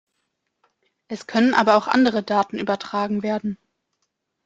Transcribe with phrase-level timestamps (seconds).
[1.09, 3.59] Es können aber auch andere Daten übertragen werden.